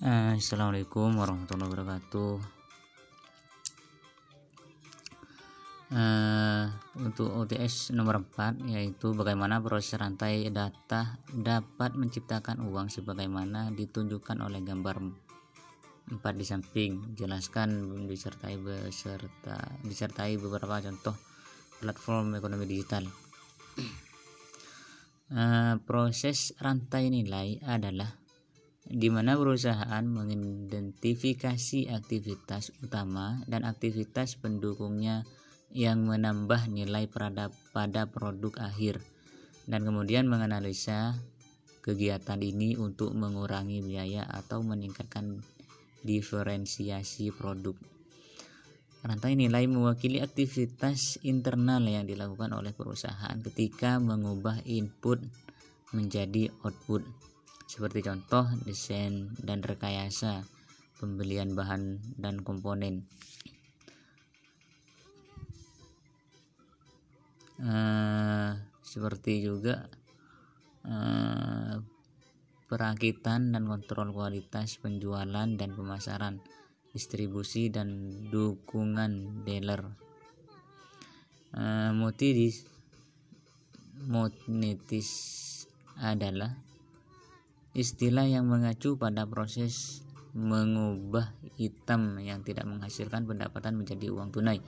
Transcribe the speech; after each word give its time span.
Eh, 0.00 0.40
Assalamualaikum 0.40 1.12
warahmatullahi 1.12 1.68
wabarakatuh. 1.76 2.32
Eh, 5.92 6.64
untuk 7.04 7.28
OTS 7.28 7.92
nomor 7.92 8.24
4 8.24 8.64
yaitu 8.72 9.12
bagaimana 9.12 9.60
proses 9.60 10.00
rantai 10.00 10.48
data 10.48 11.20
dapat 11.28 12.00
menciptakan 12.00 12.64
uang 12.64 12.88
sebagaimana 12.88 13.76
ditunjukkan 13.76 14.40
oleh 14.40 14.64
gambar 14.64 15.04
4 15.04 16.16
di 16.32 16.48
samping. 16.48 17.12
Jelaskan 17.12 18.00
disertai 18.08 18.56
beserta 18.56 19.60
disertai 19.84 20.40
beberapa 20.40 20.80
contoh 20.80 21.12
platform 21.76 22.40
ekonomi 22.40 22.64
digital. 22.64 23.04
Eh, 25.28 25.74
proses 25.84 26.56
rantai 26.56 27.12
nilai 27.12 27.60
adalah 27.68 28.19
di 28.90 29.06
mana 29.06 29.38
perusahaan 29.38 30.02
mengidentifikasi 30.02 31.94
aktivitas 31.94 32.74
utama 32.82 33.38
dan 33.46 33.62
aktivitas 33.62 34.34
pendukungnya 34.34 35.22
yang 35.70 36.02
menambah 36.02 36.66
nilai 36.66 37.06
pada, 37.06 38.02
produk 38.10 38.50
akhir 38.58 38.98
dan 39.70 39.86
kemudian 39.86 40.26
menganalisa 40.26 41.14
kegiatan 41.86 42.42
ini 42.42 42.74
untuk 42.74 43.14
mengurangi 43.14 43.78
biaya 43.78 44.26
atau 44.26 44.66
meningkatkan 44.66 45.38
diferensiasi 46.02 47.30
produk. 47.30 47.78
Rantai 49.06 49.38
nilai 49.38 49.64
mewakili 49.70 50.18
aktivitas 50.20 51.22
internal 51.24 51.80
yang 51.86 52.04
dilakukan 52.04 52.52
oleh 52.52 52.74
perusahaan 52.74 53.38
ketika 53.38 53.96
mengubah 53.96 54.60
input 54.66 55.22
menjadi 55.94 56.52
output. 56.66 57.06
Seperti 57.70 58.02
contoh 58.02 58.50
desain 58.66 59.30
dan 59.38 59.62
rekayasa, 59.62 60.42
pembelian 60.98 61.54
bahan 61.54 62.02
dan 62.18 62.42
komponen. 62.42 63.06
Uh, 67.62 68.58
seperti 68.82 69.46
juga 69.46 69.86
uh, 70.82 71.78
perakitan 72.66 73.54
dan 73.54 73.70
kontrol 73.70 74.10
kualitas 74.10 74.74
penjualan 74.82 75.46
dan 75.54 75.70
pemasaran 75.70 76.42
distribusi 76.90 77.70
dan 77.70 78.10
dukungan 78.32 79.44
dealer 79.46 79.84
uh, 81.52 81.92
monetis 81.92 82.64
monetis 84.08 85.08
adalah 86.00 86.69
istilah 87.72 88.26
yang 88.26 88.50
mengacu 88.50 88.98
pada 88.98 89.26
proses 89.26 90.02
mengubah 90.34 91.34
hitam 91.58 92.18
yang 92.22 92.46
tidak 92.46 92.66
menghasilkan 92.66 93.26
pendapatan 93.26 93.74
menjadi 93.78 94.14
uang 94.14 94.30
tunai 94.30 94.62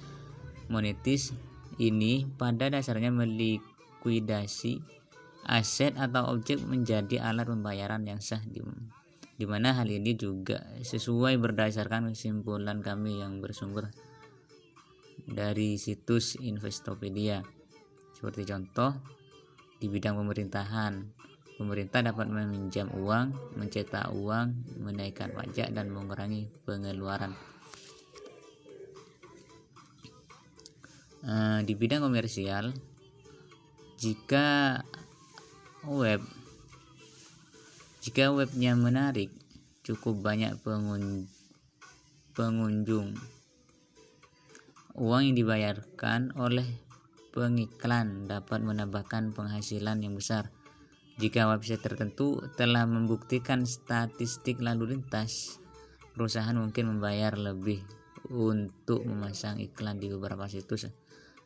monetis 0.66 1.30
ini 1.78 2.26
pada 2.26 2.70
dasarnya 2.70 3.14
melikuidasi 3.14 4.82
aset 5.46 5.94
atau 5.98 6.30
objek 6.34 6.62
menjadi 6.62 7.22
alat 7.22 7.50
pembayaran 7.50 8.06
yang 8.06 8.22
sah 8.22 8.42
di 8.42 8.62
di 9.38 9.46
mana 9.48 9.74
hal 9.74 9.90
ini 9.90 10.14
juga 10.14 10.62
sesuai 10.86 11.34
berdasarkan 11.42 12.14
kesimpulan 12.14 12.78
kami 12.78 13.24
yang 13.24 13.42
bersumber 13.42 13.90
dari 15.26 15.78
situs 15.78 16.38
Investopedia. 16.38 17.42
Seperti 18.14 18.46
contoh, 18.46 18.94
di 19.82 19.90
bidang 19.90 20.14
pemerintahan, 20.14 20.94
pemerintah 21.56 22.00
dapat 22.00 22.28
meminjam 22.28 22.88
uang, 22.92 23.58
mencetak 23.58 24.08
uang, 24.12 24.80
menaikkan 24.80 25.32
pajak, 25.32 25.72
dan 25.72 25.92
mengurangi 25.92 26.48
pengeluaran. 26.64 27.36
E, 31.22 31.32
di 31.62 31.72
bidang 31.76 32.02
komersial, 32.02 32.74
jika 34.00 34.80
web 35.86 36.22
jika 38.02 38.34
webnya 38.34 38.74
menarik, 38.74 39.30
cukup 39.86 40.26
banyak 40.26 40.58
pengun 40.66 41.30
pengunjung. 42.34 43.14
Uang 44.98 45.22
yang 45.30 45.36
dibayarkan 45.38 46.34
oleh 46.34 46.66
pengiklan 47.30 48.26
dapat 48.26 48.60
menambahkan 48.60 49.32
penghasilan 49.32 50.02
yang 50.02 50.18
besar. 50.18 50.50
Jika 51.20 51.44
website 51.44 51.84
tertentu 51.84 52.40
telah 52.56 52.88
membuktikan 52.88 53.68
statistik 53.68 54.64
lalu 54.64 54.96
lintas, 54.96 55.60
perusahaan 56.16 56.56
mungkin 56.56 56.96
membayar 56.96 57.36
lebih 57.36 57.84
untuk 58.32 59.04
memasang 59.04 59.60
iklan 59.60 60.00
di 60.00 60.08
beberapa 60.08 60.48
situs 60.48 60.88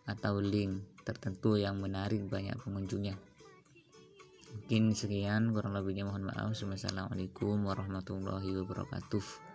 atau 0.07 0.39
link 0.39 1.03
tertentu 1.03 1.59
yang 1.59 1.83
menarik 1.83 2.23
banyak 2.31 2.55
pengunjungnya. 2.63 3.19
Mungkin 4.55 4.95
sekian 4.95 5.51
kurang 5.53 5.75
lebihnya 5.75 6.07
mohon 6.07 6.31
maaf. 6.31 6.55
Wassalamualaikum 6.55 7.67
warahmatullahi 7.67 8.57
wabarakatuh 8.63 9.46